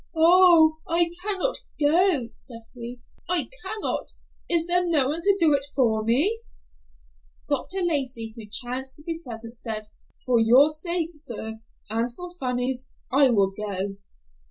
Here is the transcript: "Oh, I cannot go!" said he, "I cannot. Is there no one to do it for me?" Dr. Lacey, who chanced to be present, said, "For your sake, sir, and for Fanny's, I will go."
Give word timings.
"Oh, 0.15 0.77
I 0.87 1.11
cannot 1.21 1.57
go!" 1.79 2.29
said 2.33 2.61
he, 2.73 3.01
"I 3.29 3.47
cannot. 3.61 4.13
Is 4.49 4.65
there 4.65 4.83
no 4.89 5.09
one 5.09 5.21
to 5.21 5.37
do 5.39 5.53
it 5.53 5.63
for 5.75 6.03
me?" 6.03 6.39
Dr. 7.47 7.83
Lacey, 7.83 8.33
who 8.35 8.47
chanced 8.49 8.95
to 8.95 9.03
be 9.03 9.19
present, 9.23 9.55
said, 9.55 9.83
"For 10.25 10.39
your 10.39 10.71
sake, 10.71 11.11
sir, 11.17 11.59
and 11.87 12.11
for 12.15 12.31
Fanny's, 12.33 12.87
I 13.11 13.29
will 13.29 13.51
go." 13.51 13.97